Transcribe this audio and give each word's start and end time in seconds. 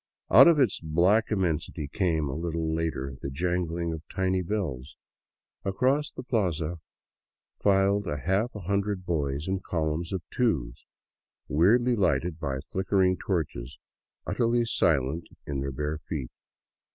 Out 0.31 0.47
of 0.47 0.57
its 0.59 0.79
black 0.79 1.29
immensity 1.29 1.87
came, 1.87 2.27
a 2.27 2.33
little 2.33 2.73
later, 2.73 3.13
the 3.21 3.29
jangling 3.29 3.93
of 3.93 4.01
tiny 4.11 4.41
bells. 4.41 4.95
Across 5.63 6.13
the 6.13 6.23
plaza 6.23 6.79
filed 7.61 8.07
a 8.07 8.17
half 8.17 8.51
hundred 8.53 9.05
boys 9.05 9.47
in 9.47 9.59
column 9.59 10.01
of 10.11 10.23
twos, 10.31 10.87
weirdly 11.47 11.95
lighted 11.95 12.39
by 12.39 12.61
flickering 12.61 13.15
torches, 13.15 13.77
utterly 14.25 14.65
silent 14.65 15.27
in 15.45 15.59
their 15.59 15.71
bare 15.71 15.99
feet. 15.99 16.31